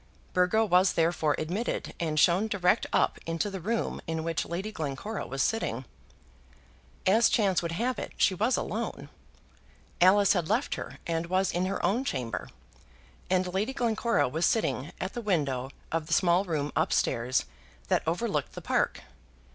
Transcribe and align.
Burgo 0.33 0.65
was 0.65 0.93
therefore 0.93 1.35
admitted 1.37 1.93
and 1.99 2.19
shown 2.19 2.47
direct 2.47 2.87
up 2.91 3.19
into 3.27 3.51
the 3.51 3.59
room 3.61 4.01
in 4.07 4.23
which 4.23 4.47
Lady 4.47 4.71
Glencora 4.71 5.27
was 5.27 5.43
sitting. 5.43 5.85
As 7.05 7.29
chance 7.29 7.61
would 7.61 7.73
have 7.73 7.99
it, 7.99 8.13
she 8.17 8.33
was 8.33 8.57
alone. 8.57 9.09
Alice 10.01 10.33
had 10.33 10.49
left 10.49 10.73
her 10.73 10.97
and 11.05 11.27
was 11.27 11.51
in 11.51 11.67
her 11.67 11.85
own 11.85 12.03
chamber, 12.03 12.49
and 13.29 13.53
Lady 13.53 13.73
Glencora 13.73 14.27
was 14.27 14.47
sitting 14.47 14.91
at 14.99 15.13
the 15.13 15.21
window 15.21 15.69
of 15.91 16.07
the 16.07 16.13
small 16.13 16.45
room 16.45 16.71
up 16.75 16.91
stairs 16.91 17.45
that 17.87 18.01
overlooked 18.07 18.53
the 18.53 18.61
Park. 18.63 19.01